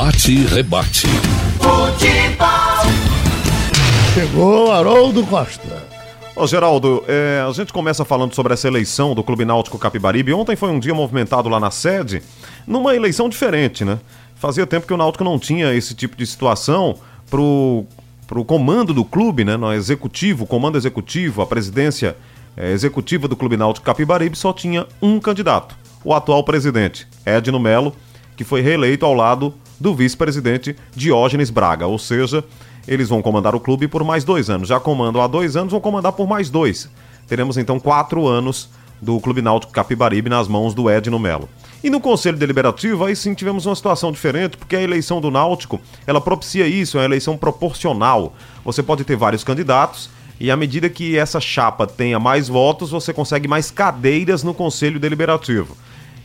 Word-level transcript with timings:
Bate 0.00 0.30
e 0.30 0.46
rebate. 0.46 1.08
Futebol. 1.58 2.46
Chegou 4.14 4.70
Haroldo 4.70 5.26
Costa. 5.26 5.82
Ô 6.36 6.46
Geraldo, 6.46 7.02
é, 7.08 7.44
a 7.44 7.50
gente 7.50 7.72
começa 7.72 8.04
falando 8.04 8.32
sobre 8.32 8.54
essa 8.54 8.68
eleição 8.68 9.12
do 9.12 9.24
Clube 9.24 9.44
Náutico 9.44 9.76
Capibaribe. 9.76 10.32
Ontem 10.32 10.54
foi 10.54 10.70
um 10.70 10.78
dia 10.78 10.94
movimentado 10.94 11.48
lá 11.48 11.58
na 11.58 11.72
sede, 11.72 12.22
numa 12.64 12.94
eleição 12.94 13.28
diferente, 13.28 13.84
né? 13.84 13.98
Fazia 14.36 14.64
tempo 14.68 14.86
que 14.86 14.94
o 14.94 14.96
Náutico 14.96 15.24
não 15.24 15.36
tinha 15.36 15.74
esse 15.74 15.96
tipo 15.96 16.14
de 16.14 16.24
situação 16.24 16.94
pro, 17.28 17.84
pro 18.24 18.44
comando 18.44 18.94
do 18.94 19.04
clube, 19.04 19.44
né? 19.44 19.56
No 19.56 19.72
executivo, 19.72 20.46
comando 20.46 20.78
executivo, 20.78 21.42
a 21.42 21.46
presidência 21.46 22.16
é, 22.56 22.70
executiva 22.70 23.26
do 23.26 23.34
Clube 23.34 23.56
Náutico 23.56 23.84
Capibaribe 23.84 24.38
só 24.38 24.52
tinha 24.52 24.86
um 25.02 25.18
candidato, 25.18 25.74
o 26.04 26.14
atual 26.14 26.44
presidente, 26.44 27.04
Edno 27.26 27.58
Melo, 27.58 27.92
que 28.36 28.44
foi 28.44 28.60
reeleito 28.60 29.04
ao 29.04 29.12
lado 29.12 29.52
do 29.80 29.94
vice-presidente 29.94 30.76
Diógenes 30.94 31.50
Braga, 31.50 31.86
ou 31.86 31.98
seja, 31.98 32.44
eles 32.86 33.08
vão 33.08 33.20
comandar 33.22 33.54
o 33.54 33.60
clube 33.60 33.86
por 33.86 34.02
mais 34.02 34.24
dois 34.24 34.48
anos. 34.48 34.68
Já 34.68 34.80
comandam 34.80 35.22
há 35.22 35.26
dois 35.26 35.56
anos, 35.56 35.72
vão 35.72 35.80
comandar 35.80 36.12
por 36.12 36.26
mais 36.26 36.48
dois. 36.48 36.88
Teremos 37.26 37.58
então 37.58 37.78
quatro 37.78 38.26
anos 38.26 38.70
do 39.00 39.20
Clube 39.20 39.42
Náutico 39.42 39.72
Capibaribe 39.72 40.30
nas 40.30 40.48
mãos 40.48 40.74
do 40.74 40.90
Edno 40.90 41.18
Melo. 41.18 41.48
E 41.84 41.90
no 41.90 42.00
Conselho 42.00 42.36
Deliberativo, 42.36 43.04
aí 43.04 43.14
sim 43.14 43.34
tivemos 43.34 43.66
uma 43.66 43.76
situação 43.76 44.10
diferente, 44.10 44.56
porque 44.56 44.74
a 44.74 44.82
eleição 44.82 45.20
do 45.20 45.30
Náutico, 45.30 45.80
ela 46.06 46.20
propicia 46.20 46.66
isso, 46.66 46.96
é 46.96 47.00
uma 47.00 47.06
eleição 47.06 47.36
proporcional. 47.36 48.34
Você 48.64 48.82
pode 48.82 49.04
ter 49.04 49.16
vários 49.16 49.44
candidatos, 49.44 50.10
e 50.40 50.50
à 50.50 50.56
medida 50.56 50.88
que 50.88 51.16
essa 51.16 51.40
chapa 51.40 51.86
tenha 51.86 52.18
mais 52.18 52.48
votos, 52.48 52.90
você 52.90 53.12
consegue 53.12 53.46
mais 53.46 53.70
cadeiras 53.70 54.42
no 54.42 54.54
Conselho 54.54 54.98
Deliberativo. 54.98 55.76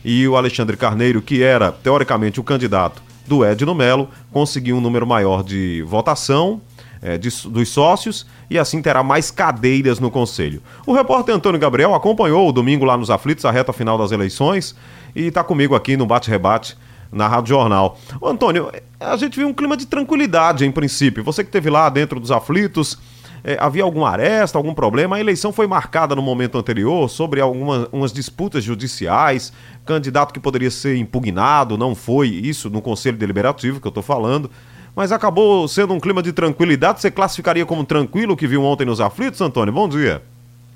E 0.04 0.26
o 0.26 0.36
Alexandre 0.36 0.76
Carneiro, 0.76 1.22
que 1.22 1.42
era, 1.42 1.70
teoricamente, 1.70 2.40
o 2.40 2.44
candidato 2.44 3.03
do 3.26 3.44
Edno 3.44 3.74
Melo, 3.74 4.08
conseguiu 4.32 4.76
um 4.76 4.80
número 4.80 5.06
maior 5.06 5.42
de 5.42 5.82
votação 5.86 6.60
é, 7.02 7.18
de, 7.18 7.28
dos 7.48 7.68
sócios 7.68 8.26
e 8.48 8.58
assim 8.58 8.80
terá 8.80 9.02
mais 9.02 9.30
cadeiras 9.30 10.00
no 10.00 10.10
Conselho. 10.10 10.62
O 10.86 10.92
repórter 10.92 11.34
Antônio 11.34 11.60
Gabriel 11.60 11.94
acompanhou 11.94 12.48
o 12.48 12.52
domingo 12.52 12.84
lá 12.84 12.96
nos 12.96 13.10
Aflitos, 13.10 13.44
a 13.44 13.50
reta 13.50 13.72
final 13.72 13.98
das 13.98 14.10
eleições, 14.10 14.74
e 15.14 15.26
está 15.26 15.44
comigo 15.44 15.74
aqui 15.74 15.96
no 15.96 16.06
Bate-Rebate 16.06 16.76
na 17.12 17.28
Rádio 17.28 17.50
Jornal. 17.50 17.98
Ô, 18.20 18.28
Antônio, 18.28 18.72
a 18.98 19.16
gente 19.16 19.38
viu 19.38 19.46
um 19.46 19.54
clima 19.54 19.76
de 19.76 19.86
tranquilidade 19.86 20.64
em 20.64 20.72
princípio. 20.72 21.22
Você 21.22 21.44
que 21.44 21.48
esteve 21.48 21.70
lá 21.70 21.88
dentro 21.88 22.18
dos 22.18 22.30
aflitos, 22.30 22.98
é, 23.44 23.58
havia 23.60 23.84
alguma 23.84 24.08
aresta, 24.08 24.56
algum 24.56 24.72
problema? 24.72 25.16
A 25.16 25.20
eleição 25.20 25.52
foi 25.52 25.66
marcada 25.66 26.16
no 26.16 26.22
momento 26.22 26.56
anterior 26.56 27.10
sobre 27.10 27.42
algumas 27.42 28.10
disputas 28.10 28.64
judiciais, 28.64 29.52
candidato 29.84 30.32
que 30.32 30.40
poderia 30.40 30.70
ser 30.70 30.96
impugnado, 30.96 31.76
não 31.76 31.94
foi 31.94 32.28
isso 32.28 32.70
no 32.70 32.80
Conselho 32.80 33.18
Deliberativo 33.18 33.80
que 33.80 33.86
eu 33.86 33.90
estou 33.90 34.02
falando. 34.02 34.50
Mas 34.96 35.12
acabou 35.12 35.68
sendo 35.68 35.92
um 35.92 36.00
clima 36.00 36.22
de 36.22 36.32
tranquilidade. 36.32 37.00
Você 37.00 37.10
classificaria 37.10 37.66
como 37.66 37.84
tranquilo 37.84 38.32
o 38.32 38.36
que 38.36 38.46
viu 38.46 38.62
ontem 38.62 38.86
nos 38.86 39.00
aflitos, 39.00 39.40
Antônio? 39.40 39.74
Bom 39.74 39.88
dia. 39.88 40.22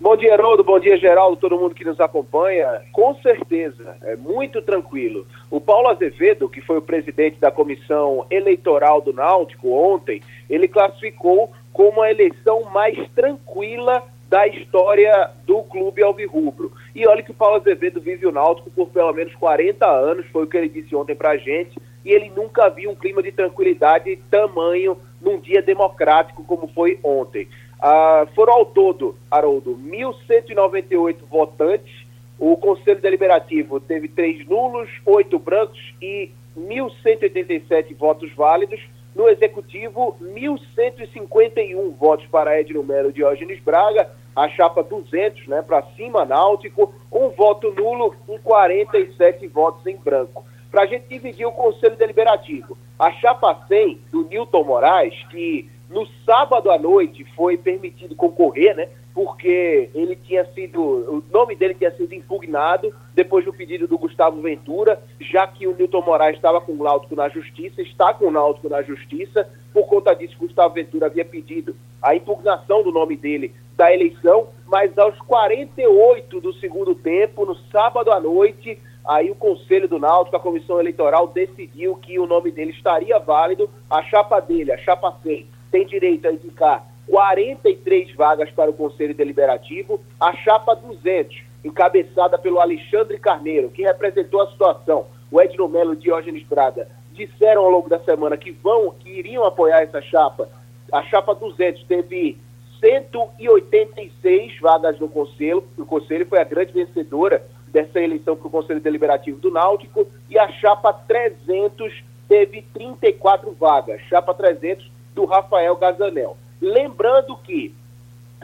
Bom 0.01 0.17
dia, 0.17 0.35
Haroldo. 0.35 0.63
Bom 0.63 0.79
dia, 0.79 0.97
Geraldo, 0.97 1.37
todo 1.37 1.59
mundo 1.59 1.75
que 1.75 1.85
nos 1.85 1.99
acompanha. 1.99 2.83
Com 2.93 3.15
certeza, 3.17 3.97
é 4.03 4.15
muito 4.15 4.63
tranquilo. 4.63 5.27
O 5.51 5.61
Paulo 5.61 5.89
Azevedo, 5.89 6.49
que 6.49 6.61
foi 6.61 6.79
o 6.79 6.83
presidente 6.83 7.39
da 7.41 7.51
comissão 7.51 8.25
eleitoral 8.31 9.01
do 9.01 9.13
Náutico 9.13 9.71
ontem, 9.71 10.21
ele 10.49 10.69
classificou 10.69 11.51
como 11.79 12.03
a 12.03 12.11
eleição 12.11 12.65
mais 12.73 12.99
tranquila 13.15 14.03
da 14.29 14.49
história 14.49 15.31
do 15.47 15.63
clube 15.63 16.03
alvirrubro. 16.03 16.73
E 16.93 17.07
olha 17.07 17.23
que 17.23 17.31
o 17.31 17.35
Paulo 17.35 17.55
Azevedo 17.55 18.01
vive 18.01 18.27
o 18.27 18.33
Náutico 18.33 18.69
por 18.69 18.89
pelo 18.89 19.13
menos 19.13 19.33
40 19.37 19.87
anos, 19.87 20.27
foi 20.33 20.43
o 20.43 20.47
que 20.49 20.57
ele 20.57 20.69
disse 20.69 20.97
ontem 20.97 21.15
pra 21.15 21.37
gente, 21.37 21.81
e 22.05 22.11
ele 22.11 22.33
nunca 22.35 22.69
viu 22.69 22.91
um 22.91 22.97
clima 22.97 23.23
de 23.23 23.31
tranquilidade 23.31 24.19
tamanho 24.29 24.99
num 25.23 25.39
dia 25.39 25.63
democrático 25.63 26.43
como 26.43 26.67
foi 26.67 26.99
ontem. 27.01 27.47
Ah, 27.81 28.27
foram 28.35 28.55
ao 28.55 28.67
todo, 28.67 29.15
Haroldo, 29.31 29.79
1.198 29.79 31.19
votantes. 31.31 31.95
O 32.41 32.57
Conselho 32.57 33.01
Deliberativo 33.01 33.79
teve 33.79 34.09
três 34.09 34.45
nulos, 34.49 34.91
oito 35.07 35.39
brancos 35.39 35.95
e 36.03 36.33
1.187 36.59 37.95
votos 37.97 38.33
válidos. 38.33 38.81
No 39.19 39.29
Executivo, 39.29 40.17
1.151 40.23 41.97
votos 41.97 42.25
para 42.29 42.61
Edno 42.61 42.85
Melo 42.85 43.11
e 43.11 43.15
Diógenes 43.15 43.61
Braga, 43.61 44.09
a 44.37 44.49
chapa 44.49 44.81
200 44.85 45.49
né, 45.49 45.61
para 45.61 45.83
cima, 45.97 46.25
Náutico, 46.25 46.95
um 47.11 47.29
voto 47.31 47.73
nulo 47.73 48.15
e 48.29 48.39
47 48.39 49.49
votos 49.49 49.85
em 49.89 49.97
branco. 49.97 50.45
Para 50.71 50.83
a 50.83 50.87
gente 50.87 51.09
dividir 51.09 51.45
o 51.45 51.51
Conselho 51.51 51.97
Deliberativo, 51.97 52.79
a 52.97 53.11
chapa 53.11 53.67
100 53.67 54.01
do 54.13 54.23
Newton 54.23 54.63
Moraes, 54.63 55.15
que 55.31 55.69
no 55.91 56.07
sábado 56.25 56.71
à 56.71 56.79
noite 56.79 57.25
foi 57.35 57.57
permitido 57.57 58.15
concorrer, 58.15 58.77
né? 58.77 58.89
Porque 59.19 59.91
ele 59.97 60.15
tinha 60.15 60.45
sido, 60.55 60.81
o 60.81 61.25
nome 61.33 61.57
dele 61.57 61.75
tinha 61.75 61.91
sido 61.91 62.15
impugnado 62.15 62.95
depois 63.13 63.45
do 63.45 63.53
pedido 63.53 63.89
do 63.89 63.99
Gustavo 63.99 64.41
Ventura, 64.41 65.03
já 65.21 65.45
que 65.45 65.67
o 65.67 65.75
Newton 65.75 66.03
Moraes 66.03 66.37
estava 66.37 66.61
com 66.61 66.71
o 66.71 66.85
Náutico 66.85 67.17
na 67.17 67.29
justiça, 67.29 67.83
está 67.83 68.15
com 68.15 68.27
o 68.27 68.31
Náutico 68.31 68.69
na 68.69 68.81
justiça. 68.81 69.51
Por 69.73 69.89
conta 69.89 70.15
disso, 70.15 70.37
Gustavo 70.39 70.73
Ventura 70.73 71.07
havia 71.07 71.25
pedido 71.25 71.75
a 72.01 72.15
impugnação 72.15 72.85
do 72.85 72.93
nome 72.93 73.17
dele 73.17 73.53
da 73.77 73.93
eleição, 73.93 74.51
mas 74.69 74.97
aos 74.97 75.19
48 75.23 76.41
do 76.41 76.53
segundo 76.53 76.95
tempo, 76.95 77.45
no 77.45 77.57
sábado 77.73 78.13
à 78.13 78.21
noite, 78.21 78.79
aí 79.05 79.33
o 79.33 79.35
Conselho 79.35 79.89
do 79.89 79.99
Náutico, 79.99 80.37
a 80.37 80.41
Comissão 80.41 80.79
Eleitoral 80.79 81.27
decidiu 81.27 81.97
que 81.97 82.21
o 82.21 82.27
nome 82.29 82.53
dele 82.53 82.71
estaria 82.71 83.19
válido, 83.19 83.69
a 83.91 84.01
chapa 84.01 84.39
dele, 84.39 84.71
a 84.71 84.79
chapa 84.79 85.13
100, 85.25 85.45
tem 85.73 85.85
direito 85.85 86.29
a 86.29 86.33
indicar 86.33 86.87
43 87.11 88.15
vagas 88.15 88.51
para 88.51 88.71
o 88.71 88.75
Conselho 88.75 89.15
Deliberativo, 89.15 90.01
a 90.21 90.33
chapa 90.37 90.75
200, 90.75 91.43
encabeçada 91.65 92.39
pelo 92.39 92.61
Alexandre 92.61 93.19
Carneiro, 93.19 93.71
que 93.71 93.83
representou 93.83 94.43
a 94.43 94.51
situação, 94.51 95.07
o 95.31 95.41
Edno 95.41 95.69
Melo 95.69 95.95
e 95.95 95.97
Diógenes 95.97 96.43
Braga, 96.45 96.89
disseram 97.13 97.65
ao 97.65 97.71
longo 97.71 97.89
da 97.89 97.99
semana 98.01 98.37
que 98.37 98.53
vão, 98.53 98.95
que 99.01 99.11
iriam 99.11 99.45
apoiar 99.45 99.81
essa 99.81 100.01
chapa. 100.03 100.49
A 100.93 101.03
chapa 101.03 101.35
200 101.35 101.83
teve 101.85 102.39
186 102.81 104.61
vagas 104.61 105.01
no 105.01 105.09
Conselho, 105.09 105.65
o 105.77 105.85
Conselho 105.85 106.27
foi 106.27 106.41
a 106.41 106.45
grande 106.45 106.73
vencedora 106.73 107.45
dessa 107.69 108.01
eleição 108.01 108.37
para 108.37 108.47
o 108.47 108.51
Conselho 108.51 108.81
Deliberativo 108.81 109.39
do 109.39 109.51
Náutico, 109.51 110.07
e 110.29 110.39
a 110.39 110.49
chapa 110.53 110.93
300 110.93 112.05
teve 112.29 112.63
34 112.73 113.51
vagas. 113.53 114.01
Chapa 114.03 114.33
300 114.35 114.91
do 115.15 115.25
Rafael 115.25 115.75
Gazanel. 115.77 116.37
Lembrando 116.61 117.37
que 117.39 117.75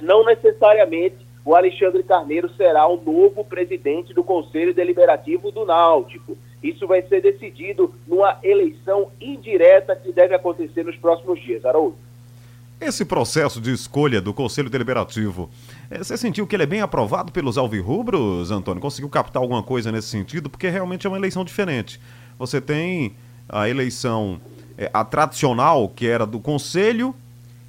não 0.00 0.24
necessariamente 0.24 1.16
o 1.44 1.54
Alexandre 1.54 2.02
Carneiro 2.02 2.50
será 2.56 2.86
o 2.86 3.00
novo 3.00 3.44
presidente 3.44 4.14
do 4.14 4.24
Conselho 4.24 4.72
Deliberativo 4.72 5.50
do 5.50 5.66
Náutico. 5.66 6.38
Isso 6.62 6.86
vai 6.86 7.02
ser 7.02 7.20
decidido 7.20 7.94
numa 8.06 8.38
eleição 8.42 9.10
indireta 9.20 9.94
que 9.94 10.10
deve 10.10 10.34
acontecer 10.34 10.84
nos 10.84 10.96
próximos 10.96 11.40
dias. 11.42 11.64
Araújo. 11.64 11.96
Esse 12.80 13.04
processo 13.04 13.60
de 13.60 13.72
escolha 13.72 14.20
do 14.20 14.34
Conselho 14.34 14.68
Deliberativo, 14.68 15.48
eh, 15.90 15.98
você 15.98 16.16
sentiu 16.16 16.46
que 16.46 16.56
ele 16.56 16.64
é 16.64 16.66
bem 16.66 16.80
aprovado 16.80 17.30
pelos 17.30 17.56
alvirrubros, 17.56 18.50
Antônio? 18.50 18.80
Conseguiu 18.80 19.08
captar 19.08 19.40
alguma 19.40 19.62
coisa 19.62 19.92
nesse 19.92 20.08
sentido? 20.08 20.50
Porque 20.50 20.68
realmente 20.68 21.06
é 21.06 21.10
uma 21.10 21.18
eleição 21.18 21.44
diferente. 21.44 22.00
Você 22.38 22.60
tem 22.60 23.14
a 23.48 23.68
eleição 23.68 24.40
é, 24.76 24.90
a 24.92 25.04
tradicional, 25.04 25.88
que 25.88 26.06
era 26.06 26.26
do 26.26 26.40
conselho 26.40 27.14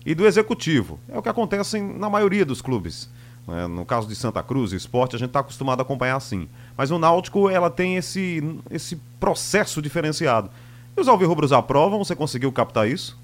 e 0.06 0.14
do 0.14 0.26
executivo. 0.26 1.00
É 1.10 1.18
o 1.18 1.22
que 1.22 1.30
acontece 1.30 1.82
na 1.82 2.10
maioria 2.10 2.46
dos 2.46 2.62
clubes. 2.62 3.10
Né? 3.48 3.68
No 3.68 3.86
caso 3.86 4.08
de 4.08 4.16
Santa 4.16 4.44
Cruz, 4.44 4.72
esporte, 4.72 5.16
a 5.16 5.20
gente 5.20 5.30
está 5.30 5.40
acostumado 5.40 5.80
a 5.80 5.84
acompanhar 5.84 6.16
assim. 6.16 6.48
Mas 6.78 6.92
o 6.92 7.00
Náutico, 7.00 7.50
ela 7.50 7.70
tem 7.70 7.96
esse, 7.96 8.42
esse 8.70 8.98
processo 9.20 9.82
diferenciado. 9.82 10.50
E 10.96 11.02
os 11.02 11.08
alvirrubros 11.08 11.52
aprovam? 11.52 12.04
Você 12.04 12.16
conseguiu 12.16 12.52
captar 12.52 12.88
isso? 12.88 13.18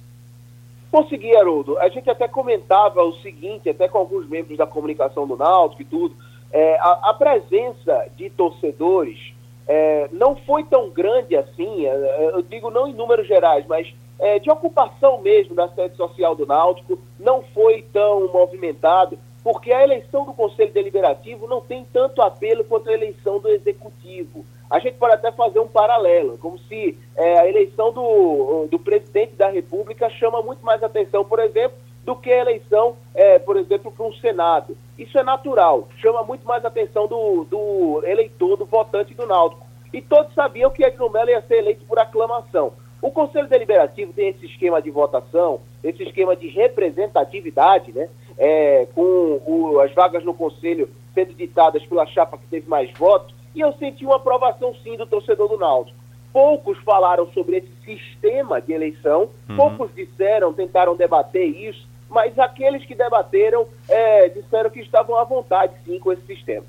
Consegui, 0.91 1.35
Haroldo. 1.35 1.77
A 1.79 1.87
gente 1.87 2.09
até 2.09 2.27
comentava 2.27 3.01
o 3.03 3.13
seguinte, 3.21 3.69
até 3.69 3.87
com 3.87 3.97
alguns 3.97 4.27
membros 4.27 4.57
da 4.57 4.67
comunicação 4.67 5.25
do 5.25 5.37
Náutico 5.37 5.81
e 5.81 5.85
tudo, 5.85 6.15
é, 6.51 6.77
a, 6.79 7.11
a 7.11 7.13
presença 7.13 8.07
de 8.17 8.29
torcedores 8.29 9.33
é, 9.67 10.09
não 10.11 10.35
foi 10.35 10.65
tão 10.65 10.89
grande 10.89 11.35
assim, 11.37 11.85
é, 11.85 12.31
eu 12.33 12.41
digo 12.41 12.69
não 12.69 12.89
em 12.89 12.93
números 12.93 13.25
gerais, 13.25 13.65
mas 13.67 13.87
é, 14.21 14.37
de 14.37 14.51
ocupação 14.51 15.19
mesmo 15.19 15.55
da 15.55 15.67
sede 15.69 15.97
social 15.97 16.35
do 16.35 16.45
Náutico, 16.45 16.99
não 17.19 17.41
foi 17.41 17.83
tão 17.91 18.31
movimentado, 18.31 19.17
porque 19.43 19.73
a 19.73 19.83
eleição 19.83 20.23
do 20.23 20.33
Conselho 20.33 20.71
Deliberativo 20.71 21.47
não 21.47 21.59
tem 21.59 21.83
tanto 21.91 22.21
apelo 22.21 22.63
quanto 22.63 22.89
a 22.89 22.93
eleição 22.93 23.39
do 23.39 23.49
Executivo. 23.49 24.45
A 24.69 24.79
gente 24.79 24.97
pode 24.97 25.15
até 25.15 25.31
fazer 25.31 25.59
um 25.59 25.67
paralelo, 25.67 26.37
como 26.37 26.59
se 26.59 26.97
é, 27.15 27.39
a 27.39 27.49
eleição 27.49 27.91
do, 27.91 28.67
do 28.69 28.79
presidente 28.79 29.33
da 29.35 29.49
República 29.49 30.07
chama 30.11 30.41
muito 30.41 30.63
mais 30.63 30.81
atenção, 30.83 31.25
por 31.25 31.39
exemplo, 31.39 31.77
do 32.05 32.15
que 32.15 32.31
a 32.31 32.39
eleição, 32.39 32.95
é, 33.13 33.39
por 33.39 33.57
exemplo, 33.57 33.91
para 33.91 34.05
um 34.05 34.13
Senado. 34.13 34.77
Isso 34.97 35.17
é 35.17 35.23
natural, 35.23 35.89
chama 35.97 36.23
muito 36.23 36.47
mais 36.47 36.63
atenção 36.63 37.07
do, 37.07 37.43
do 37.45 38.03
eleitor, 38.05 38.55
do 38.55 38.65
votante 38.65 39.15
do 39.15 39.25
Náutico. 39.25 39.65
E 39.91 40.01
todos 40.01 40.33
sabiam 40.33 40.69
que 40.69 40.85
Edno 40.85 41.09
Mello 41.09 41.31
ia 41.31 41.41
ser 41.41 41.57
eleito 41.57 41.83
por 41.85 41.99
aclamação. 41.99 42.71
O 43.01 43.09
Conselho 43.09 43.47
Deliberativo 43.47 44.13
tem 44.13 44.29
esse 44.29 44.45
esquema 44.45 44.81
de 44.81 44.91
votação, 44.91 45.61
esse 45.83 46.03
esquema 46.03 46.35
de 46.35 46.47
representatividade, 46.47 47.91
né? 47.91 48.07
É, 48.37 48.87
com 48.93 49.41
o, 49.45 49.79
as 49.79 49.91
vagas 49.93 50.23
no 50.23 50.33
Conselho 50.33 50.89
sendo 51.13 51.33
ditadas 51.33 51.83
pela 51.85 52.05
chapa 52.05 52.37
que 52.37 52.45
teve 52.47 52.69
mais 52.69 52.91
votos, 52.97 53.33
e 53.53 53.59
eu 53.59 53.73
senti 53.73 54.05
uma 54.05 54.15
aprovação 54.15 54.73
sim 54.83 54.95
do 54.95 55.05
torcedor 55.05 55.49
do 55.49 55.57
Náutico. 55.57 55.97
Poucos 56.31 56.77
falaram 56.79 57.27
sobre 57.33 57.57
esse 57.57 57.71
sistema 57.83 58.61
de 58.61 58.71
eleição, 58.71 59.29
uhum. 59.49 59.57
poucos 59.57 59.93
disseram, 59.93 60.53
tentaram 60.53 60.95
debater 60.95 61.45
isso, 61.45 61.85
mas 62.09 62.37
aqueles 62.39 62.85
que 62.85 62.95
debateram 62.95 63.67
é, 63.89 64.29
disseram 64.29 64.69
que 64.69 64.79
estavam 64.79 65.17
à 65.17 65.23
vontade 65.23 65.73
sim 65.85 65.99
com 65.99 66.13
esse 66.13 66.25
sistema. 66.25 66.65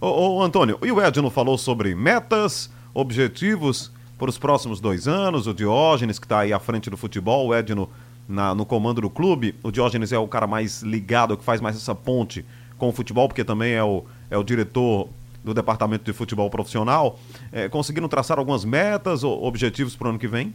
Ô, 0.00 0.38
ô 0.38 0.42
Antônio, 0.42 0.78
e 0.82 0.90
o 0.90 1.02
Edno 1.02 1.30
falou 1.30 1.58
sobre 1.58 1.94
metas, 1.94 2.72
objetivos 2.94 3.92
para 4.18 4.30
os 4.30 4.38
próximos 4.38 4.80
dois 4.80 5.08
anos, 5.08 5.46
o 5.46 5.54
Diógenes 5.54 6.18
que 6.18 6.26
está 6.26 6.40
aí 6.40 6.52
à 6.52 6.58
frente 6.58 6.88
do 6.88 6.96
futebol, 6.96 7.48
o 7.48 7.54
Edno 7.54 7.88
na, 8.28 8.54
no 8.54 8.64
comando 8.64 9.00
do 9.00 9.10
clube, 9.10 9.54
o 9.62 9.70
Diógenes 9.70 10.12
é 10.12 10.18
o 10.18 10.28
cara 10.28 10.46
mais 10.46 10.82
ligado, 10.82 11.36
que 11.36 11.44
faz 11.44 11.60
mais 11.60 11.76
essa 11.76 11.94
ponte 11.94 12.44
com 12.78 12.88
o 12.88 12.92
futebol, 12.92 13.28
porque 13.28 13.44
também 13.44 13.72
é 13.74 13.82
o, 13.82 14.04
é 14.30 14.38
o 14.38 14.44
diretor 14.44 15.08
do 15.42 15.52
Departamento 15.52 16.04
de 16.04 16.12
Futebol 16.12 16.48
Profissional, 16.48 17.18
é, 17.52 17.68
conseguiram 17.68 18.08
traçar 18.08 18.38
algumas 18.38 18.64
metas 18.64 19.22
ou 19.22 19.44
objetivos 19.44 19.94
para 19.94 20.06
o 20.06 20.10
ano 20.10 20.18
que 20.18 20.28
vem? 20.28 20.54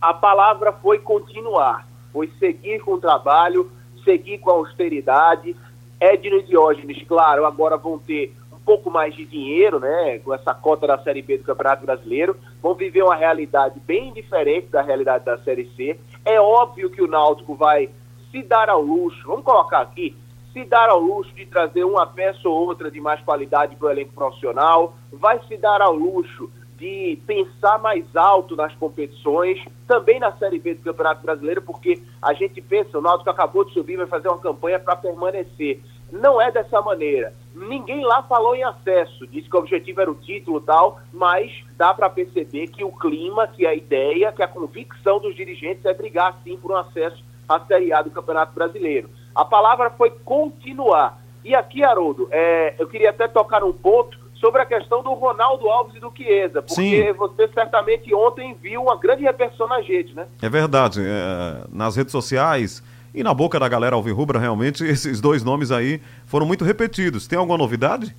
A 0.00 0.14
palavra 0.14 0.72
foi 0.72 0.98
continuar, 0.98 1.86
foi 2.12 2.30
seguir 2.38 2.80
com 2.80 2.94
o 2.94 3.00
trabalho, 3.00 3.70
seguir 4.04 4.38
com 4.38 4.50
a 4.50 4.54
austeridade. 4.54 5.54
Edno 6.00 6.38
e 6.38 6.42
Diógenes, 6.44 7.02
claro, 7.06 7.44
agora 7.44 7.76
vão 7.76 7.98
ter 7.98 8.32
pouco 8.68 8.90
mais 8.90 9.14
de 9.14 9.24
dinheiro, 9.24 9.80
né, 9.80 10.18
com 10.18 10.34
essa 10.34 10.52
cota 10.52 10.86
da 10.86 10.98
Série 10.98 11.22
B 11.22 11.38
do 11.38 11.44
Campeonato 11.44 11.86
Brasileiro, 11.86 12.36
vão 12.60 12.74
viver 12.74 13.02
uma 13.02 13.16
realidade 13.16 13.80
bem 13.80 14.12
diferente 14.12 14.66
da 14.66 14.82
realidade 14.82 15.24
da 15.24 15.38
Série 15.38 15.70
C. 15.74 15.98
É 16.22 16.38
óbvio 16.38 16.90
que 16.90 17.00
o 17.00 17.06
Náutico 17.06 17.54
vai 17.54 17.88
se 18.30 18.42
dar 18.42 18.68
ao 18.68 18.82
luxo, 18.82 19.26
vamos 19.26 19.42
colocar 19.42 19.80
aqui, 19.80 20.14
se 20.52 20.66
dar 20.66 20.90
ao 20.90 21.00
luxo 21.00 21.34
de 21.34 21.46
trazer 21.46 21.82
uma 21.82 22.06
peça 22.06 22.46
ou 22.46 22.66
outra 22.68 22.90
de 22.90 23.00
mais 23.00 23.22
qualidade 23.22 23.74
para 23.74 23.88
o 23.88 23.90
elenco 23.90 24.12
profissional, 24.12 24.94
vai 25.10 25.40
se 25.48 25.56
dar 25.56 25.80
ao 25.80 25.94
luxo 25.94 26.50
de 26.76 27.18
pensar 27.26 27.78
mais 27.78 28.04
alto 28.14 28.54
nas 28.54 28.74
competições, 28.74 29.64
também 29.86 30.20
na 30.20 30.30
Série 30.32 30.58
B 30.58 30.74
do 30.74 30.82
Campeonato 30.82 31.22
Brasileiro, 31.22 31.62
porque 31.62 32.02
a 32.20 32.34
gente 32.34 32.60
pensa, 32.60 32.98
o 32.98 33.00
Náutico 33.00 33.30
acabou 33.30 33.64
de 33.64 33.72
subir, 33.72 33.96
vai 33.96 34.06
fazer 34.06 34.28
uma 34.28 34.38
campanha 34.38 34.78
para 34.78 34.94
permanecer. 34.94 35.80
Não 36.10 36.40
é 36.40 36.50
dessa 36.50 36.80
maneira. 36.80 37.34
Ninguém 37.54 38.04
lá 38.04 38.22
falou 38.22 38.54
em 38.54 38.64
acesso, 38.64 39.26
disse 39.26 39.48
que 39.48 39.56
o 39.56 39.58
objetivo 39.58 40.00
era 40.00 40.10
o 40.10 40.14
título 40.14 40.58
e 40.58 40.62
tal, 40.62 41.00
mas 41.12 41.52
dá 41.76 41.92
para 41.92 42.08
perceber 42.08 42.68
que 42.68 42.84
o 42.84 42.92
clima, 42.92 43.46
que 43.48 43.66
a 43.66 43.74
ideia, 43.74 44.32
que 44.32 44.42
a 44.42 44.48
convicção 44.48 45.18
dos 45.18 45.34
dirigentes 45.34 45.84
é 45.84 45.92
brigar 45.92 46.38
sim 46.44 46.56
por 46.56 46.70
um 46.70 46.76
acesso 46.76 47.22
à 47.48 47.60
Série 47.60 47.92
A 47.92 48.02
do 48.02 48.10
Campeonato 48.10 48.54
Brasileiro. 48.54 49.10
A 49.34 49.44
palavra 49.44 49.90
foi 49.90 50.10
continuar. 50.10 51.20
E 51.44 51.54
aqui, 51.54 51.82
Haroldo, 51.82 52.28
é, 52.30 52.74
eu 52.78 52.86
queria 52.86 53.10
até 53.10 53.26
tocar 53.28 53.64
um 53.64 53.72
ponto 53.72 54.18
sobre 54.34 54.62
a 54.62 54.66
questão 54.66 55.02
do 55.02 55.12
Ronaldo 55.14 55.68
Alves 55.68 55.96
e 55.96 56.00
do 56.00 56.12
Chiesa, 56.16 56.62
porque 56.62 56.74
Sim. 56.74 57.12
você 57.12 57.48
certamente 57.48 58.14
ontem 58.14 58.56
viu 58.60 58.82
uma 58.82 58.96
grande 58.96 59.22
repercussão 59.22 59.66
na 59.66 59.80
gente, 59.82 60.14
né? 60.14 60.26
É 60.40 60.48
verdade. 60.48 61.00
É, 61.04 61.64
nas 61.72 61.96
redes 61.96 62.12
sociais 62.12 62.82
e 63.14 63.22
na 63.22 63.32
boca 63.32 63.58
da 63.58 63.68
galera 63.68 63.96
alvirrubra, 63.96 64.38
realmente, 64.38 64.84
esses 64.86 65.20
dois 65.20 65.42
nomes 65.42 65.70
aí 65.70 66.00
foram 66.26 66.46
muito 66.46 66.64
repetidos. 66.64 67.26
Tem 67.26 67.38
alguma 67.38 67.58
novidade? 67.58 68.14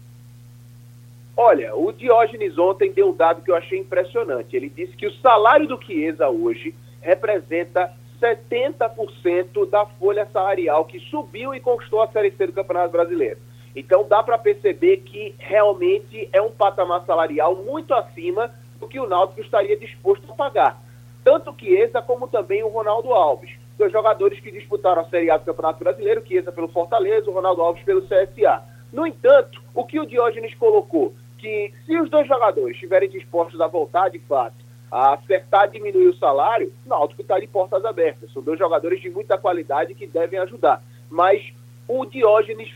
Olha, 1.35 1.73
o 1.73 1.91
Diógenes 1.93 2.57
ontem 2.57 2.91
deu 2.91 3.09
um 3.09 3.15
dado 3.15 3.41
que 3.41 3.49
eu 3.49 3.55
achei 3.55 3.79
impressionante. 3.79 4.55
Ele 4.55 4.69
disse 4.69 4.95
que 4.97 5.07
o 5.07 5.13
salário 5.21 5.67
do 5.67 5.81
Chiesa 5.81 6.29
hoje 6.29 6.75
representa 7.01 7.93
70% 8.21 9.69
da 9.69 9.85
folha 9.85 10.27
salarial 10.31 10.83
que 10.85 10.99
subiu 10.99 11.55
e 11.55 11.59
conquistou 11.59 12.01
a 12.01 12.07
Série 12.07 12.31
C 12.31 12.47
do 12.47 12.53
Campeonato 12.53 12.91
Brasileiro. 12.91 13.39
Então 13.75 14.05
dá 14.07 14.21
para 14.21 14.37
perceber 14.37 14.97
que 14.97 15.33
realmente 15.37 16.27
é 16.33 16.41
um 16.41 16.51
patamar 16.51 17.05
salarial 17.05 17.55
muito 17.55 17.93
acima 17.93 18.51
do 18.79 18.87
que 18.87 18.99
o 18.99 19.07
Náutico 19.07 19.41
estaria 19.41 19.77
disposto 19.77 20.29
a 20.29 20.35
pagar. 20.35 20.81
Tanto 21.23 21.55
Chiesa 21.57 22.01
como 22.01 22.27
também 22.27 22.63
o 22.63 22.69
Ronaldo 22.69 23.13
Alves. 23.13 23.51
Dois 23.79 23.93
jogadores 23.93 24.41
que 24.41 24.51
disputaram 24.51 25.03
a 25.03 25.05
Série 25.05 25.31
A 25.31 25.37
do 25.37 25.45
Campeonato 25.45 25.81
Brasileiro, 25.81 26.21
Chiesa 26.27 26.51
pelo 26.51 26.67
Fortaleza, 26.67 27.29
o 27.29 27.33
Ronaldo 27.33 27.61
Alves 27.61 27.81
pelo 27.81 28.01
CSA. 28.01 28.61
No 28.91 29.07
entanto, 29.07 29.63
o 29.73 29.85
que 29.85 29.97
o 29.97 30.05
Diógenes 30.05 30.53
colocou, 30.55 31.13
que 31.37 31.73
se 31.85 31.97
os 31.97 32.09
dois 32.09 32.27
jogadores 32.27 32.73
estiverem 32.73 33.09
dispostos 33.09 33.61
a 33.61 33.67
voltar 33.67 34.09
de 34.09 34.19
fato 34.19 34.67
a 34.91 35.13
acertar 35.13 35.69
diminuir 35.69 36.07
o 36.07 36.17
salário, 36.17 36.73
o 36.85 36.89
Náutico 36.89 37.21
está 37.21 37.39
de 37.39 37.47
portas 37.47 37.85
abertas. 37.85 38.29
São 38.33 38.41
dois 38.41 38.59
jogadores 38.59 38.99
de 38.99 39.09
muita 39.09 39.37
qualidade 39.37 39.93
que 39.93 40.05
devem 40.05 40.39
ajudar. 40.39 40.83
Mas 41.09 41.41
o 41.87 42.05
Diógenes 42.05 42.69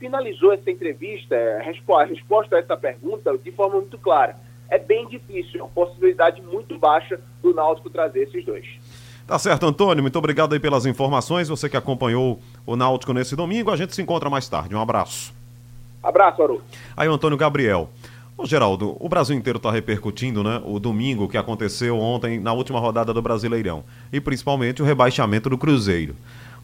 finalizou 0.00 0.52
essa 0.52 0.72
entrevista, 0.72 1.36
é, 1.36 1.58
a 1.58 2.04
resposta 2.04 2.56
a 2.56 2.58
essa 2.58 2.76
pergunta, 2.76 3.38
de 3.38 3.52
forma 3.52 3.76
muito 3.76 3.96
clara. 3.96 4.34
É 4.68 4.78
bem 4.78 5.06
difícil, 5.06 5.60
é 5.60 5.62
uma 5.62 5.70
possibilidade 5.70 6.42
muito 6.42 6.76
baixa 6.78 7.20
do 7.40 7.54
Náutico 7.54 7.90
trazer 7.90 8.24
esses 8.24 8.44
dois. 8.44 8.66
Tá 9.26 9.38
certo, 9.38 9.66
Antônio. 9.66 10.02
Muito 10.02 10.18
obrigado 10.18 10.52
aí 10.52 10.60
pelas 10.60 10.86
informações. 10.86 11.48
Você 11.48 11.68
que 11.68 11.76
acompanhou 11.76 12.40
o 12.66 12.76
Náutico 12.76 13.12
nesse 13.12 13.36
domingo. 13.36 13.70
A 13.70 13.76
gente 13.76 13.94
se 13.94 14.02
encontra 14.02 14.28
mais 14.28 14.48
tarde. 14.48 14.74
Um 14.74 14.80
abraço. 14.80 15.32
Abraço, 16.02 16.42
Aru. 16.42 16.62
Aí 16.96 17.08
o 17.08 17.12
Antônio 17.12 17.38
Gabriel. 17.38 17.88
Ô, 18.36 18.44
Geraldo, 18.44 18.96
o 18.98 19.08
Brasil 19.08 19.36
inteiro 19.36 19.58
está 19.58 19.70
repercutindo, 19.70 20.42
né? 20.42 20.60
O 20.64 20.80
domingo 20.80 21.28
que 21.28 21.36
aconteceu 21.36 21.98
ontem 21.98 22.40
na 22.40 22.52
última 22.52 22.80
rodada 22.80 23.14
do 23.14 23.22
Brasileirão. 23.22 23.84
E 24.12 24.20
principalmente 24.20 24.82
o 24.82 24.84
rebaixamento 24.84 25.48
do 25.48 25.56
Cruzeiro. 25.56 26.16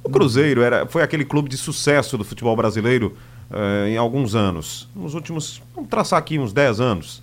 O 0.02 0.10
Cruzeiro 0.10 0.62
era, 0.62 0.86
foi 0.86 1.02
aquele 1.02 1.24
clube 1.24 1.48
de 1.48 1.56
sucesso 1.56 2.18
do 2.18 2.24
futebol 2.24 2.56
brasileiro 2.56 3.16
eh, 3.50 3.90
em 3.90 3.96
alguns 3.96 4.34
anos. 4.34 4.88
Nos 4.94 5.14
últimos. 5.14 5.62
Vamos 5.74 5.90
traçar 5.90 6.18
aqui 6.18 6.38
uns 6.38 6.52
10 6.52 6.80
anos. 6.80 7.22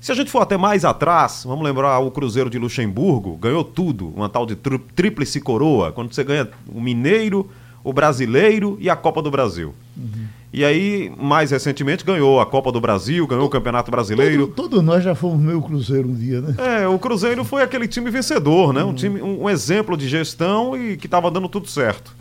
Se 0.00 0.12
a 0.12 0.14
gente 0.14 0.30
for 0.30 0.40
até 0.40 0.56
mais 0.56 0.84
atrás, 0.84 1.42
vamos 1.44 1.64
lembrar 1.64 1.98
o 1.98 2.10
Cruzeiro 2.10 2.48
de 2.48 2.58
Luxemburgo, 2.58 3.36
ganhou 3.36 3.64
tudo, 3.64 4.08
uma 4.14 4.28
tal 4.28 4.46
de 4.46 4.54
tríplice 4.56 5.40
coroa, 5.40 5.90
quando 5.90 6.14
você 6.14 6.22
ganha 6.22 6.48
o 6.72 6.80
Mineiro, 6.80 7.50
o 7.82 7.92
Brasileiro 7.92 8.76
e 8.80 8.88
a 8.88 8.94
Copa 8.94 9.20
do 9.20 9.30
Brasil. 9.30 9.74
Uhum. 9.96 10.26
E 10.52 10.64
aí, 10.64 11.12
mais 11.18 11.50
recentemente, 11.50 12.04
ganhou 12.04 12.40
a 12.40 12.46
Copa 12.46 12.70
do 12.70 12.80
Brasil, 12.80 13.26
ganhou 13.26 13.46
o 13.46 13.50
Campeonato 13.50 13.90
Brasileiro. 13.90 14.46
Todos 14.46 14.70
todo 14.70 14.82
nós 14.82 15.02
já 15.02 15.14
fomos 15.14 15.40
meio 15.40 15.60
Cruzeiro 15.60 16.08
um 16.08 16.14
dia, 16.14 16.40
né? 16.40 16.54
É, 16.82 16.88
o 16.88 16.98
Cruzeiro 16.98 17.44
foi 17.44 17.62
aquele 17.62 17.86
time 17.86 18.10
vencedor, 18.10 18.72
né? 18.72 18.82
Um, 18.84 18.94
time, 18.94 19.20
um, 19.20 19.42
um 19.42 19.50
exemplo 19.50 19.96
de 19.96 20.08
gestão 20.08 20.76
e 20.76 20.96
que 20.96 21.06
estava 21.06 21.30
dando 21.30 21.48
tudo 21.48 21.68
certo. 21.68 22.16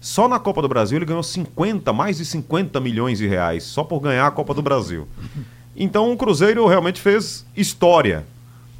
Só 0.00 0.28
na 0.28 0.38
Copa 0.38 0.60
do 0.60 0.68
Brasil 0.68 0.98
ele 0.98 1.06
ganhou 1.06 1.22
50, 1.22 1.92
mais 1.92 2.18
de 2.18 2.24
50 2.24 2.80
milhões 2.80 3.18
de 3.18 3.26
reais, 3.28 3.62
só 3.62 3.84
por 3.84 4.00
ganhar 4.00 4.26
a 4.26 4.30
Copa 4.30 4.52
do 4.52 4.60
Brasil. 4.60 5.06
Então 5.82 6.12
o 6.12 6.16
Cruzeiro 6.16 6.64
realmente 6.68 7.00
fez 7.00 7.44
história. 7.56 8.24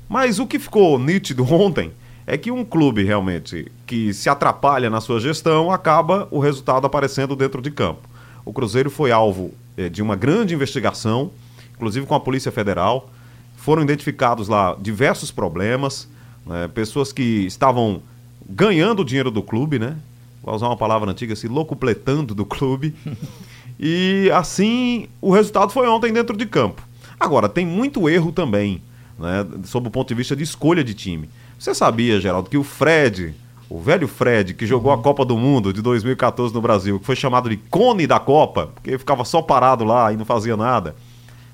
Mas 0.09 0.39
o 0.39 0.47
que 0.47 0.57
ficou 0.57 1.01
nítido 1.01 1.43
ontem 1.53 1.91
é 2.25 2.39
que 2.39 2.49
um 2.49 2.65
clube 2.65 3.03
realmente 3.03 3.73
que 3.85 4.15
se 4.15 4.29
atrapalha 4.29 4.89
na 4.89 5.01
sua 5.01 5.19
gestão 5.19 5.73
acaba 5.73 6.29
o 6.31 6.39
resultado 6.39 6.87
aparecendo 6.87 7.35
dentro 7.35 7.61
de 7.61 7.73
campo. 7.73 8.09
O 8.45 8.53
Cruzeiro 8.53 8.89
foi 8.89 9.11
alvo 9.11 9.51
é, 9.77 9.89
de 9.89 10.01
uma 10.01 10.15
grande 10.15 10.55
investigação, 10.55 11.33
inclusive 11.75 12.07
com 12.07 12.15
a 12.15 12.21
Polícia 12.21 12.53
Federal. 12.53 13.11
Foram 13.57 13.83
identificados 13.83 14.47
lá 14.47 14.77
diversos 14.81 15.33
problemas, 15.33 16.09
né, 16.47 16.69
pessoas 16.73 17.13
que 17.13 17.45
estavam 17.47 18.01
ganhando 18.49 19.03
o 19.03 19.05
dinheiro 19.05 19.31
do 19.33 19.43
clube, 19.43 19.81
né? 19.81 19.97
Vou 20.41 20.55
usar 20.55 20.69
uma 20.69 20.77
palavra 20.77 21.11
antiga, 21.11 21.35
se 21.35 21.49
locupletando 21.49 22.33
do 22.33 22.47
clube. 22.47 22.95
e 23.79 24.31
assim, 24.33 25.09
o 25.21 25.33
resultado 25.33 25.73
foi 25.73 25.89
ontem 25.89 26.13
dentro 26.13 26.37
de 26.37 26.47
campo. 26.47 26.92
Agora, 27.23 27.49
tem 27.49 27.65
muito 27.65 28.09
erro 28.09 28.33
também, 28.33 28.83
né, 29.17 29.47
sob 29.63 29.87
o 29.87 29.91
ponto 29.93 30.09
de 30.09 30.15
vista 30.15 30.35
de 30.35 30.43
escolha 30.43 30.83
de 30.83 30.93
time. 30.93 31.31
Você 31.57 31.73
sabia, 31.73 32.21
Geraldo, 32.21 32.51
que 32.51 32.59
o 32.59 32.65
Fred, 32.65 33.33
o 33.71 33.79
velho 33.79 34.09
Fred, 34.09 34.55
que 34.55 34.67
jogou 34.67 34.91
a 34.91 34.99
Copa 34.99 35.25
do 35.25 35.39
Mundo 35.39 35.73
de 35.73 35.81
2014 35.81 36.53
no 36.53 36.61
Brasil, 36.61 36.99
que 36.99 37.07
foi 37.07 37.15
chamado 37.15 37.49
de 37.49 37.57
cone 37.57 38.09
da 38.09 38.19
Copa, 38.19 38.71
porque 38.75 38.99
ficava 38.99 39.25
só 39.25 39.41
parado 39.41 39.85
lá 39.85 40.13
e 40.13 40.17
não 40.17 40.25
fazia 40.25 40.57
nada. 40.57 40.97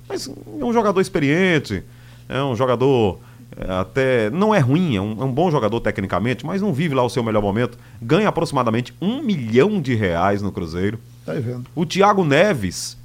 Mas 0.09 0.27
é 0.27 0.65
um 0.65 0.73
jogador 0.73 1.03
experiente, 1.03 1.83
é 2.31 2.43
um 2.43 2.57
jogador 2.57 3.21
é, 3.55 3.71
até. 3.71 4.31
Não 4.31 4.55
é 4.55 4.59
ruim, 4.59 4.97
é 4.97 5.03
um, 5.03 5.21
é 5.21 5.25
um, 5.27 5.33
bom 5.33 5.51
jogador 5.51 5.81
tecnicamente, 5.81 6.47
mas 6.47 6.63
não 6.63 6.73
vive 6.73 6.95
lá 6.95 7.03
o 7.03 7.11
seu 7.11 7.23
melhor 7.23 7.43
momento. 7.43 7.79
Ganha 8.01 8.31
aproximadamente 8.31 8.95
um 9.03 9.21
milhão 9.21 9.83
de 9.83 9.95
reais 9.95 10.41
no 10.41 10.51
Cruzeiro. 10.51 10.99
Tá 11.27 11.35
vendo. 11.35 11.67
O 11.75 11.85
Thiago 11.85 12.25
Neves 12.25 12.97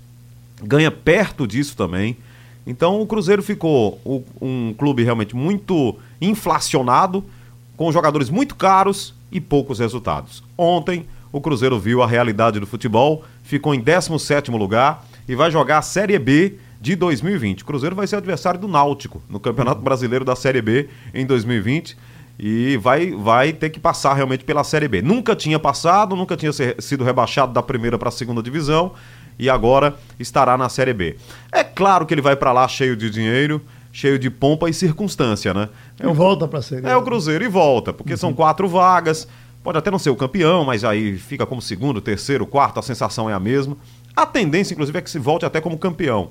ganha 0.63 0.89
perto 0.89 1.45
disso 1.45 1.75
também. 1.75 2.15
Então 2.65 3.01
o 3.01 3.05
Cruzeiro 3.05 3.43
ficou 3.43 3.99
um 4.41 4.73
clube 4.73 5.03
realmente 5.03 5.35
muito 5.35 5.97
inflacionado 6.21 7.23
com 7.75 7.91
jogadores 7.91 8.29
muito 8.29 8.55
caros 8.55 9.13
e 9.31 9.41
poucos 9.41 9.79
resultados. 9.79 10.43
Ontem, 10.57 11.05
o 11.31 11.41
Cruzeiro 11.41 11.79
viu 11.79 12.01
a 12.03 12.07
realidade 12.07 12.59
do 12.59 12.67
futebol, 12.67 13.23
ficou 13.41 13.73
em 13.73 13.81
17º 13.81 14.55
lugar 14.55 15.05
e 15.27 15.35
vai 15.35 15.49
jogar 15.49 15.79
a 15.79 15.81
Série 15.81 16.17
B 16.19 16.57
de 16.79 16.95
2020. 16.95 17.61
O 17.61 17.65
Cruzeiro 17.65 17.95
vai 17.95 18.05
ser 18.05 18.17
adversário 18.17 18.59
do 18.59 18.67
Náutico 18.67 19.21
no 19.29 19.39
Campeonato 19.39 19.81
Brasileiro 19.81 20.23
da 20.23 20.35
Série 20.35 20.61
B 20.61 20.89
em 21.13 21.25
2020 21.25 21.97
e 22.37 22.77
vai, 22.77 23.11
vai 23.11 23.53
ter 23.53 23.69
que 23.69 23.79
passar 23.79 24.13
realmente 24.13 24.43
pela 24.43 24.63
Série 24.63 24.87
B. 24.87 25.01
Nunca 25.01 25.35
tinha 25.35 25.57
passado, 25.57 26.15
nunca 26.15 26.37
tinha 26.37 26.53
ser, 26.53 26.75
sido 26.81 27.03
rebaixado 27.03 27.53
da 27.53 27.63
primeira 27.63 27.97
para 27.97 28.09
a 28.09 28.11
segunda 28.11 28.41
divisão 28.43 28.93
e 29.37 29.49
agora 29.49 29.95
estará 30.19 30.57
na 30.57 30.69
Série 30.69 30.93
B. 30.93 31.15
É 31.51 31.63
claro 31.63 32.05
que 32.05 32.13
ele 32.13 32.21
vai 32.21 32.35
para 32.35 32.51
lá 32.51 32.67
cheio 32.67 32.95
de 32.95 33.09
dinheiro, 33.09 33.61
cheio 33.91 34.17
de 34.17 34.29
pompa 34.29 34.69
e 34.69 34.73
circunstância, 34.73 35.53
né? 35.53 35.69
É 35.99 36.07
o, 36.07 36.13
volta 36.13 36.47
para 36.47 36.59
a 36.59 36.61
Série 36.61 36.85
É 36.85 36.95
o 36.95 37.01
Cruzeiro 37.03 37.43
e 37.43 37.47
volta, 37.47 37.93
porque 37.93 38.13
uhum. 38.13 38.17
são 38.17 38.33
quatro 38.33 38.67
vagas. 38.67 39.27
Pode 39.63 39.77
até 39.77 39.89
não 39.89 39.99
ser 39.99 40.09
o 40.09 40.15
campeão, 40.15 40.65
mas 40.65 40.83
aí 40.83 41.17
fica 41.17 41.45
como 41.45 41.61
segundo, 41.61 42.01
terceiro, 42.01 42.45
quarto, 42.45 42.79
a 42.79 42.83
sensação 42.83 43.29
é 43.29 43.33
a 43.33 43.39
mesma. 43.39 43.77
A 44.15 44.25
tendência, 44.25 44.73
inclusive, 44.73 44.97
é 44.97 45.01
que 45.01 45.09
se 45.09 45.19
volte 45.19 45.45
até 45.45 45.61
como 45.61 45.77
campeão. 45.77 46.29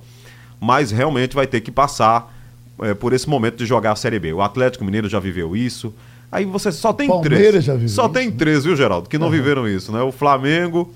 Mas 0.60 0.90
realmente 0.90 1.34
vai 1.34 1.46
ter 1.46 1.60
que 1.60 1.70
passar 1.70 2.32
é, 2.80 2.94
por 2.94 3.12
esse 3.12 3.28
momento 3.28 3.56
de 3.56 3.66
jogar 3.66 3.92
a 3.92 3.96
Série 3.96 4.18
B. 4.18 4.32
O 4.32 4.42
Atlético 4.42 4.84
Mineiro 4.84 5.08
já 5.08 5.18
viveu 5.18 5.56
isso. 5.56 5.94
Aí 6.30 6.44
você 6.44 6.70
só 6.70 6.92
tem 6.92 7.08
Palmeiras 7.08 7.38
três. 7.38 7.64
Já 7.64 7.74
viveu 7.74 7.88
só 7.88 8.04
isso, 8.04 8.12
tem 8.12 8.30
né? 8.30 8.34
três, 8.36 8.64
viu, 8.64 8.76
Geraldo? 8.76 9.08
Que 9.08 9.18
não 9.18 9.26
uhum. 9.26 9.32
viveram 9.32 9.68
isso, 9.68 9.92
né? 9.92 10.02
O 10.02 10.12
Flamengo, 10.12 10.92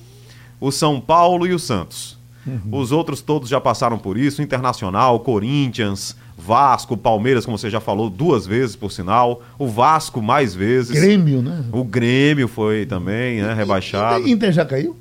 o 0.61 0.71
São 0.71 1.01
Paulo 1.01 1.47
e 1.47 1.53
o 1.53 1.59
Santos. 1.59 2.17
Uhum. 2.47 2.79
Os 2.79 2.93
outros 2.93 3.21
todos 3.21 3.49
já 3.49 3.61
passaram 3.61 3.99
por 3.99 4.17
isso: 4.17 4.41
Internacional, 4.41 5.19
Corinthians, 5.21 6.17
Vasco, 6.39 6.97
Palmeiras, 6.97 7.45
como 7.45 7.59
você 7.59 7.69
já 7.69 7.81
falou, 7.81 8.09
duas 8.09 8.47
vezes 8.47 8.77
por 8.77 8.93
sinal. 8.93 9.43
O 9.59 9.67
Vasco 9.67 10.23
mais 10.23 10.55
vezes. 10.55 10.93
Grêmio, 10.93 11.43
né? 11.43 11.65
O 11.73 11.83
Grêmio 11.83 12.47
foi 12.47 12.87
também, 12.87 13.43
né? 13.43 13.53
Rebaixado. 13.55 14.25
O 14.25 14.29
Inter 14.29 14.53
já 14.53 14.65
caiu? 14.65 14.97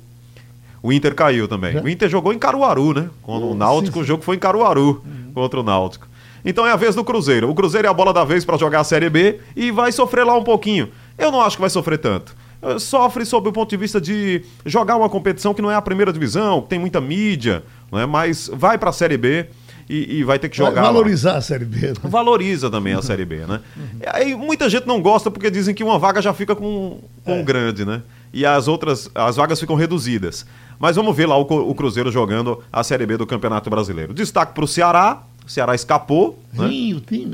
O 0.82 0.92
Inter 0.92 1.14
caiu 1.14 1.46
também. 1.46 1.72
Já? 1.74 1.82
O 1.82 1.88
Inter 1.88 2.08
jogou 2.08 2.32
em 2.32 2.38
Caruaru, 2.38 2.94
né? 2.94 3.10
Contra 3.22 3.46
o 3.46 3.54
Náutico, 3.54 3.98
sim, 3.98 4.00
sim. 4.00 4.00
o 4.00 4.04
jogo 4.04 4.22
foi 4.22 4.36
em 4.36 4.38
Caruaru 4.38 5.02
uhum. 5.04 5.32
contra 5.34 5.60
o 5.60 5.62
Náutico. 5.62 6.06
Então 6.44 6.64
é 6.64 6.70
a 6.70 6.76
vez 6.76 6.94
do 6.94 7.02
Cruzeiro. 7.02 7.50
O 7.50 7.54
Cruzeiro 7.54 7.88
é 7.88 7.90
a 7.90 7.94
bola 7.94 8.12
da 8.12 8.24
vez 8.24 8.44
para 8.44 8.56
jogar 8.56 8.80
a 8.80 8.84
Série 8.84 9.10
B 9.10 9.40
e 9.56 9.70
vai 9.72 9.90
sofrer 9.90 10.24
lá 10.24 10.36
um 10.36 10.44
pouquinho. 10.44 10.88
Eu 11.18 11.32
não 11.32 11.40
acho 11.40 11.56
que 11.56 11.60
vai 11.60 11.70
sofrer 11.70 11.98
tanto. 11.98 12.36
Sofre 12.78 13.24
sob 13.24 13.48
o 13.48 13.52
ponto 13.52 13.70
de 13.70 13.76
vista 13.76 14.00
de 14.00 14.42
jogar 14.64 14.96
uma 14.96 15.08
competição 15.08 15.54
que 15.54 15.62
não 15.62 15.70
é 15.70 15.74
a 15.74 15.82
primeira 15.82 16.12
divisão, 16.12 16.60
que 16.62 16.68
tem 16.68 16.78
muita 16.78 17.00
mídia, 17.00 17.62
né? 17.92 18.06
mas 18.06 18.50
vai 18.52 18.78
para 18.78 18.90
a 18.90 18.92
Série 18.92 19.16
B 19.16 19.46
e, 19.88 20.18
e, 20.18 20.24
vai 20.24 20.38
ter 20.38 20.48
que 20.48 20.56
jogar. 20.56 20.72
Vai 20.72 20.82
valorizar 20.82 21.32
lá. 21.32 21.38
a 21.38 21.40
Série 21.40 21.64
B. 21.64 21.88
Né? 21.88 21.94
Valoriza 22.02 22.68
também 22.68 22.94
a 22.94 23.02
Série 23.02 23.24
B, 23.24 23.46
né? 23.46 23.60
Uhum. 23.76 24.00
Aí 24.12 24.34
muita 24.34 24.68
gente 24.68 24.86
não 24.86 25.00
gosta 25.00 25.30
porque 25.30 25.50
dizem 25.50 25.74
que 25.74 25.84
uma 25.84 25.98
vaga 25.98 26.20
já 26.20 26.34
fica 26.34 26.56
com, 26.56 26.98
com 27.24 27.32
é. 27.32 27.34
um 27.34 27.44
grande, 27.44 27.84
né? 27.84 28.02
E 28.32 28.44
as 28.44 28.66
outras, 28.66 29.08
as 29.14 29.36
vagas 29.36 29.60
ficam 29.60 29.76
reduzidas. 29.76 30.44
Mas 30.78 30.96
vamos 30.96 31.16
ver 31.16 31.26
lá 31.26 31.38
o, 31.38 31.42
o 31.42 31.74
Cruzeiro 31.74 32.10
jogando 32.10 32.62
a 32.72 32.82
Série 32.82 33.06
B 33.06 33.16
do 33.16 33.26
Campeonato 33.26 33.70
Brasileiro. 33.70 34.12
Destaque 34.12 34.52
para 34.52 34.64
o 34.64 34.68
Ceará. 34.68 35.22
O 35.46 35.50
Ceará 35.50 35.74
escapou. 35.74 36.42
Né? 36.52 36.68
Sim, 36.68 36.94
o 36.94 37.00
time. 37.00 37.32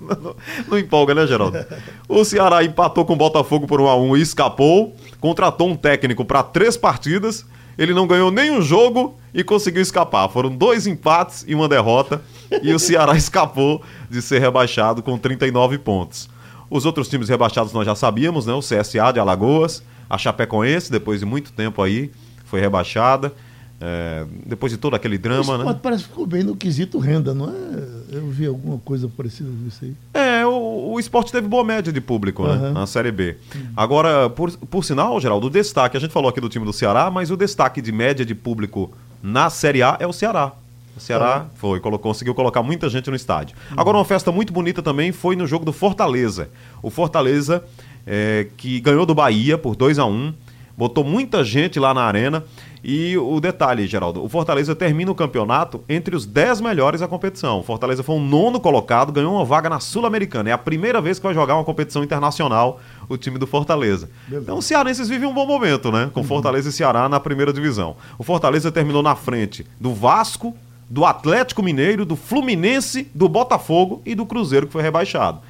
Não, 0.00 0.34
não, 0.68 0.78
empolga, 0.78 1.14
né, 1.14 1.26
Geraldo? 1.26 1.64
O 2.08 2.24
Ceará 2.24 2.62
empatou 2.64 3.04
com 3.04 3.14
o 3.14 3.16
Botafogo 3.16 3.66
por 3.66 3.80
1 3.80 3.88
a 3.88 3.96
1 3.96 4.16
e 4.16 4.22
escapou. 4.22 4.94
Contratou 5.20 5.68
um 5.68 5.76
técnico 5.76 6.24
para 6.24 6.42
três 6.42 6.76
partidas 6.76 7.44
ele 7.78 7.94
não 7.94 8.08
ganhou 8.08 8.32
nenhum 8.32 8.60
jogo 8.60 9.16
e 9.32 9.44
conseguiu 9.44 9.80
escapar. 9.80 10.28
Foram 10.28 10.50
dois 10.50 10.88
empates 10.88 11.44
e 11.46 11.54
uma 11.54 11.68
derrota. 11.68 12.20
e 12.60 12.74
o 12.74 12.78
Ceará 12.78 13.14
escapou 13.16 13.80
de 14.10 14.20
ser 14.20 14.40
rebaixado 14.40 15.00
com 15.00 15.16
39 15.16 15.78
pontos. 15.78 16.28
Os 16.68 16.84
outros 16.84 17.08
times 17.08 17.28
rebaixados 17.28 17.72
nós 17.72 17.86
já 17.86 17.94
sabíamos, 17.94 18.44
né? 18.44 18.52
O 18.52 18.58
CSA 18.58 19.12
de 19.12 19.20
Alagoas, 19.20 19.82
a 20.10 20.18
Chapecoense, 20.18 20.90
depois 20.90 21.20
de 21.20 21.26
muito 21.26 21.52
tempo 21.52 21.80
aí, 21.80 22.10
foi 22.44 22.60
rebaixada. 22.60 23.32
É, 23.80 24.24
depois 24.44 24.72
de 24.72 24.78
todo 24.78 24.94
aquele 24.96 25.16
drama, 25.16 25.56
né? 25.56 25.78
Parece 25.80 26.02
que 26.02 26.08
ficou 26.08 26.26
bem 26.26 26.42
no 26.42 26.56
quesito 26.56 26.98
renda, 26.98 27.32
não 27.32 27.48
é? 27.48 28.16
Eu 28.16 28.26
vi 28.26 28.46
alguma 28.46 28.78
coisa 28.78 29.08
parecida 29.08 29.48
com 29.48 29.68
isso 29.68 29.84
aí. 29.84 29.94
É, 30.12 30.44
o, 30.44 30.94
o 30.94 30.98
esporte 30.98 31.30
teve 31.30 31.46
boa 31.46 31.62
média 31.62 31.92
de 31.92 32.00
público 32.00 32.42
uhum. 32.42 32.56
né, 32.56 32.70
na 32.70 32.86
Série 32.86 33.12
B. 33.12 33.36
Uhum. 33.54 33.60
Agora, 33.76 34.28
por, 34.30 34.50
por 34.50 34.84
sinal, 34.84 35.20
Geraldo, 35.20 35.46
o 35.46 35.50
destaque, 35.50 35.96
a 35.96 36.00
gente 36.00 36.12
falou 36.12 36.28
aqui 36.28 36.40
do 36.40 36.48
time 36.48 36.64
do 36.64 36.72
Ceará, 36.72 37.08
mas 37.08 37.30
o 37.30 37.36
destaque 37.36 37.80
de 37.80 37.92
média 37.92 38.24
de 38.24 38.34
público 38.34 38.90
na 39.22 39.48
Série 39.48 39.82
A 39.82 39.96
é 40.00 40.06
o 40.06 40.12
Ceará. 40.12 40.52
O 40.96 41.00
Ceará 41.00 41.42
uhum. 41.44 41.50
foi, 41.54 41.80
colocou, 41.80 42.10
conseguiu 42.10 42.34
colocar 42.34 42.64
muita 42.64 42.88
gente 42.88 43.08
no 43.08 43.14
estádio. 43.14 43.56
Agora, 43.76 43.96
uma 43.96 44.04
festa 44.04 44.32
muito 44.32 44.52
bonita 44.52 44.82
também 44.82 45.12
foi 45.12 45.36
no 45.36 45.46
jogo 45.46 45.64
do 45.64 45.72
Fortaleza. 45.72 46.50
O 46.82 46.90
Fortaleza, 46.90 47.62
é, 48.04 48.48
que 48.56 48.80
ganhou 48.80 49.06
do 49.06 49.14
Bahia 49.14 49.56
por 49.56 49.76
2 49.76 50.00
a 50.00 50.04
1 50.04 50.10
um, 50.10 50.34
botou 50.76 51.04
muita 51.04 51.44
gente 51.44 51.78
lá 51.78 51.94
na 51.94 52.02
arena. 52.02 52.44
E 52.82 53.16
o 53.18 53.40
detalhe, 53.40 53.86
Geraldo, 53.86 54.24
o 54.24 54.28
Fortaleza 54.28 54.74
termina 54.74 55.10
o 55.10 55.14
campeonato 55.14 55.82
entre 55.88 56.14
os 56.14 56.24
10 56.24 56.60
melhores 56.60 57.00
da 57.00 57.08
competição. 57.08 57.60
O 57.60 57.62
Fortaleza 57.62 58.02
foi 58.02 58.16
o 58.16 58.20
nono 58.20 58.60
colocado, 58.60 59.12
ganhou 59.12 59.34
uma 59.34 59.44
vaga 59.44 59.68
na 59.68 59.80
Sul-Americana. 59.80 60.50
É 60.50 60.52
a 60.52 60.58
primeira 60.58 61.00
vez 61.00 61.18
que 61.18 61.24
vai 61.24 61.34
jogar 61.34 61.54
uma 61.54 61.64
competição 61.64 62.04
internacional 62.04 62.80
o 63.08 63.16
time 63.16 63.38
do 63.38 63.46
Fortaleza. 63.46 64.08
Beleza. 64.26 64.44
Então 64.44 64.58
os 64.58 64.64
cearenses 64.64 65.08
vivem 65.08 65.28
um 65.28 65.34
bom 65.34 65.46
momento, 65.46 65.90
né? 65.90 66.10
Com 66.12 66.20
uhum. 66.20 66.26
Fortaleza 66.26 66.68
e 66.68 66.72
Ceará 66.72 67.08
na 67.08 67.18
primeira 67.18 67.52
divisão. 67.52 67.96
O 68.18 68.22
Fortaleza 68.22 68.70
terminou 68.70 69.02
na 69.02 69.16
frente 69.16 69.66
do 69.80 69.94
Vasco, 69.94 70.54
do 70.88 71.04
Atlético 71.04 71.62
Mineiro, 71.62 72.04
do 72.04 72.16
Fluminense, 72.16 73.10
do 73.14 73.28
Botafogo 73.28 74.02
e 74.04 74.14
do 74.14 74.24
Cruzeiro, 74.24 74.66
que 74.66 74.72
foi 74.72 74.82
rebaixado. 74.82 75.40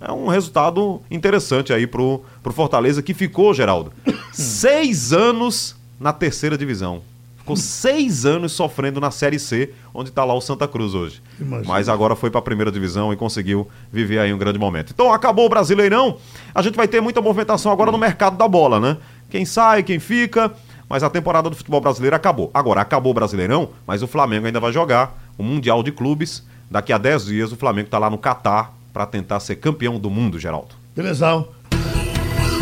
É 0.00 0.12
um 0.12 0.28
resultado 0.28 1.00
interessante 1.10 1.72
aí 1.72 1.86
pro, 1.86 2.22
pro 2.42 2.52
Fortaleza, 2.52 3.02
que 3.02 3.14
ficou, 3.14 3.54
Geraldo, 3.54 3.92
seis 4.32 5.12
anos 5.12 5.74
na 5.98 6.12
terceira 6.12 6.56
divisão. 6.56 7.02
Ficou 7.38 7.56
seis 7.56 8.26
anos 8.26 8.52
sofrendo 8.52 9.00
na 9.00 9.12
Série 9.12 9.38
C, 9.38 9.72
onde 9.94 10.08
está 10.08 10.24
lá 10.24 10.34
o 10.34 10.40
Santa 10.40 10.66
Cruz 10.66 10.94
hoje. 10.94 11.22
Imagina. 11.40 11.68
Mas 11.72 11.88
agora 11.88 12.16
foi 12.16 12.28
para 12.28 12.40
a 12.40 12.42
primeira 12.42 12.72
divisão 12.72 13.12
e 13.12 13.16
conseguiu 13.16 13.68
viver 13.92 14.18
aí 14.18 14.32
um 14.32 14.38
grande 14.38 14.58
momento. 14.58 14.92
Então 14.92 15.12
acabou 15.12 15.46
o 15.46 15.48
Brasileirão. 15.48 16.18
A 16.52 16.60
gente 16.60 16.74
vai 16.74 16.88
ter 16.88 17.00
muita 17.00 17.20
movimentação 17.20 17.70
agora 17.70 17.92
no 17.92 17.98
mercado 17.98 18.36
da 18.36 18.48
bola, 18.48 18.80
né? 18.80 18.96
Quem 19.30 19.44
sai, 19.44 19.84
quem 19.84 20.00
fica. 20.00 20.52
Mas 20.88 21.02
a 21.02 21.10
temporada 21.10 21.50
do 21.50 21.56
futebol 21.56 21.80
brasileiro 21.80 22.14
acabou. 22.14 22.50
Agora, 22.54 22.80
acabou 22.80 23.10
o 23.10 23.14
Brasileirão, 23.14 23.70
mas 23.86 24.02
o 24.02 24.06
Flamengo 24.06 24.46
ainda 24.46 24.60
vai 24.60 24.72
jogar 24.72 25.18
o 25.36 25.42
Mundial 25.42 25.82
de 25.82 25.90
Clubes. 25.90 26.44
Daqui 26.70 26.92
a 26.92 26.98
10 26.98 27.26
dias 27.26 27.52
o 27.52 27.56
Flamengo 27.56 27.86
está 27.86 27.98
lá 27.98 28.08
no 28.08 28.18
Catar 28.18 28.72
para 28.92 29.06
tentar 29.06 29.40
ser 29.40 29.56
campeão 29.56 29.98
do 29.98 30.10
mundo, 30.10 30.38
Geraldo. 30.38 30.74
Beleza. 30.94 31.44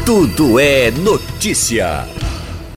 Tudo 0.05 0.59
é 0.59 0.91
notícia. 0.91 2.07